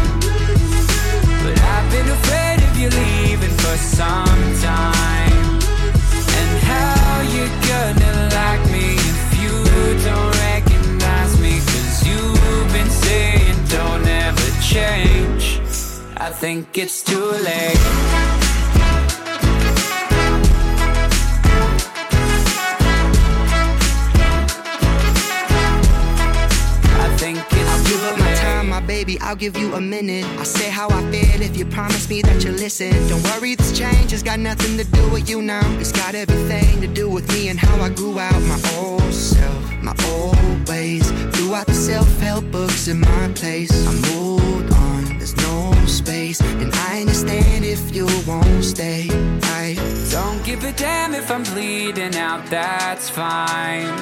[1.45, 5.61] But I've been afraid of you leaving for some time.
[6.39, 9.55] And how you gonna like me if you
[10.03, 10.40] don't
[14.71, 15.59] change.
[16.17, 17.81] I think it's too late.
[26.95, 30.25] I think it's I'll give up my time, my baby, I'll give you a minute.
[30.39, 32.93] I'll say how I feel if you promise me that you'll listen.
[33.09, 35.67] Don't worry, this change has got nothing to do with you now.
[35.81, 39.83] It's got everything to do with me and how I grew out my old self,
[39.83, 41.11] my old ways.
[41.35, 43.73] Threw out the self-help books in my place.
[43.89, 44.30] I moved on, there's no
[46.05, 46.41] space.
[46.63, 49.09] And I understand if you won't stay.
[49.65, 49.67] I
[50.11, 53.93] Don't give a damn if I'm bleeding out, that's fine.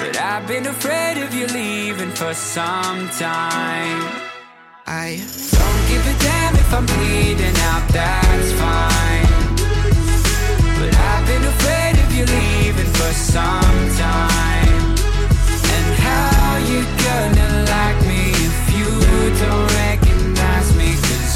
[0.00, 4.00] But I've been afraid of you leaving for some time.
[4.86, 5.06] I
[5.58, 9.30] Don't give a damn if I'm bleeding out, that's fine.
[10.78, 14.74] But I've been afraid of you leaving for some time.
[15.74, 18.90] And how you gonna like me if you
[19.42, 19.73] don't recognize me?
[19.73, 19.73] Cause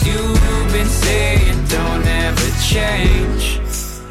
[0.09, 3.61] you've been saying don't ever change.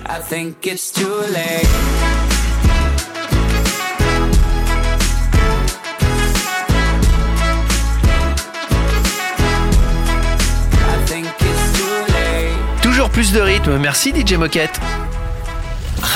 [0.05, 2.07] I think it's too late.
[13.17, 13.79] Plus de rythme.
[13.79, 14.79] Merci DJ Moquette.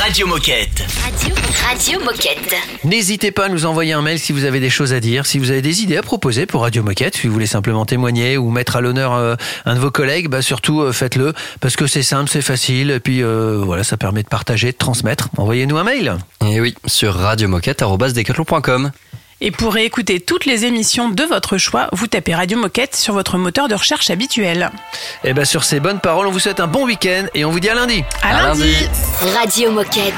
[0.02, 0.84] Radio Moquette.
[1.04, 2.56] Radio, Radio Moquette.
[2.84, 5.38] N'hésitez pas à nous envoyer un mail si vous avez des choses à dire, si
[5.38, 8.49] vous avez des idées à proposer pour Radio Moquette, si vous voulez simplement témoigner ou
[8.49, 9.36] mettre à l'honneur euh,
[9.66, 12.99] un de vos collègues, bah surtout euh, faites-le parce que c'est simple, c'est facile et
[12.99, 15.30] puis euh, voilà, ça permet de partager, de transmettre.
[15.38, 16.18] Envoyez-nous un mail.
[16.43, 18.91] Et oui, sur radiomoquette.com.
[19.44, 23.39] Et pour réécouter toutes les émissions de votre choix, vous tapez Radio Moquette sur votre
[23.39, 24.70] moteur de recherche habituel.
[25.24, 27.60] Et ben sur ces bonnes paroles, on vous souhaite un bon week-end et on vous
[27.60, 28.04] dit à lundi.
[28.22, 28.76] À, lundi.
[29.34, 30.14] Radio Moquette.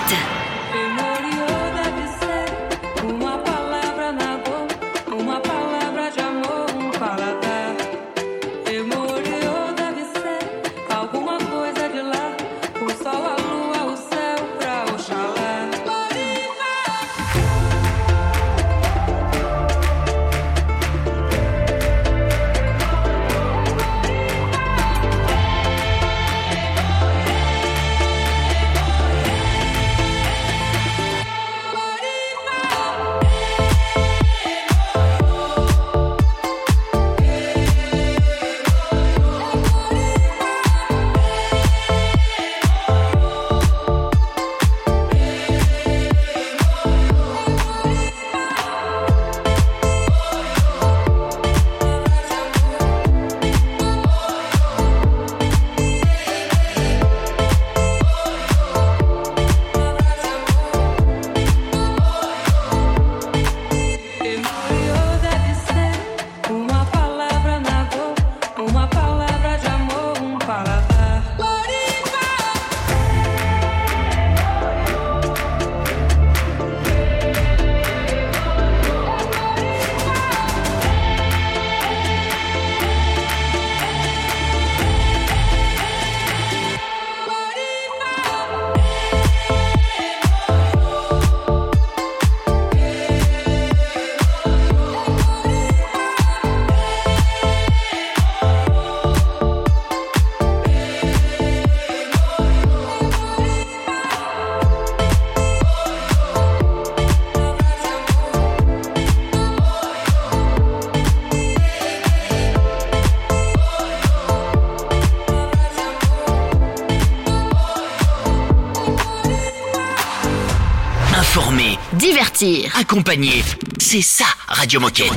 [121.93, 122.71] Divertir.
[122.75, 123.43] accompagner.
[123.79, 125.11] C'est ça, Radio Moquette.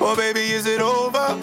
[0.00, 1.36] Or baby, is it over?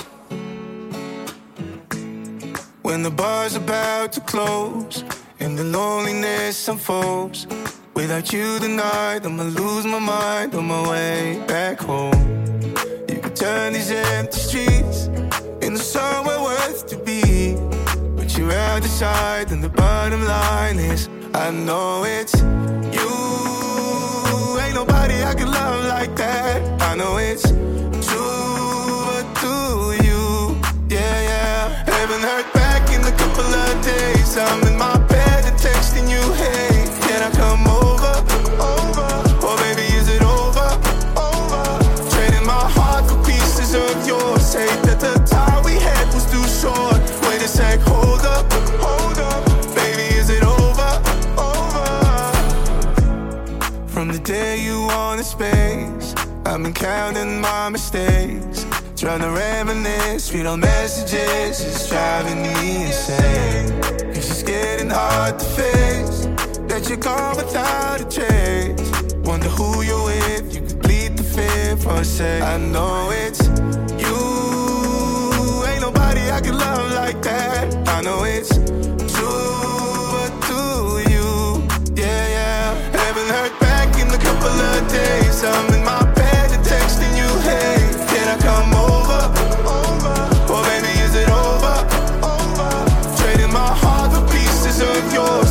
[2.83, 5.03] When the bar's about to close
[5.39, 7.47] and the loneliness unfolds.
[7.95, 12.13] Without you tonight, I'ma lose my mind on my way back home.
[13.09, 15.09] You can turn these empty streets
[15.75, 17.55] into somewhere worth to be.
[18.15, 18.83] But you're out
[19.51, 22.33] and the bottom line is I know it's
[22.97, 23.11] you.
[24.61, 26.81] Ain't nobody I can love like that.
[26.81, 27.49] I know it's
[28.07, 29.57] true, do
[30.05, 30.55] you?
[30.89, 31.83] Yeah, yeah.
[31.91, 34.37] Haven't heard back in a couple of days.
[34.37, 36.64] I'm in my bed and texting you, hey,
[57.05, 58.65] Counting my mistakes.
[58.95, 63.79] Trying to reminisce, read all messages, it's driving me insane.
[64.11, 66.25] Cause it's getting hard to face
[66.67, 69.13] that you're gone without a trace.
[69.17, 72.41] Wonder who you're with, you could bleed the fear for a sec.
[72.41, 73.45] I know it's
[74.01, 77.87] you, ain't nobody I can love like that.
[77.87, 78.49] I know it's
[79.13, 81.61] true, but do you?
[82.01, 82.73] Yeah, yeah.
[82.97, 85.43] Haven't heard back in a couple of days.
[85.43, 86.04] I'm in my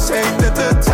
[0.04, 0.93] Say the time.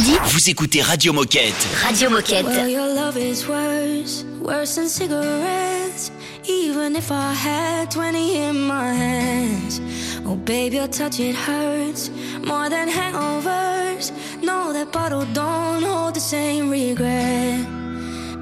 [0.00, 1.66] Samedi, Vous écoutez Radio Moquette.
[1.82, 2.44] Radio Moquette.
[2.44, 6.10] Well, your love is worse, worse than cigarettes.
[6.48, 9.80] Even if I had 20 in my hands.
[10.26, 12.10] Oh, babe, your touch, it hurts
[12.44, 14.12] more than hangovers.
[14.42, 17.66] No, that bottle don't hold the same regret.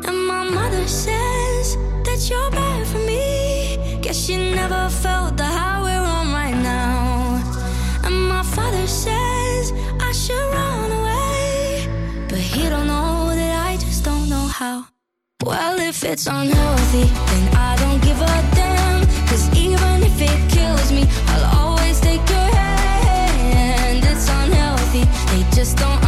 [0.06, 3.98] And my mother says that you're bad for me.
[4.00, 5.47] Guess she never felt the
[16.08, 19.04] it's unhealthy, then I don't give a damn.
[19.28, 24.02] Cause even if it kills me, I'll always take your hand.
[24.04, 26.07] It's unhealthy, they just don't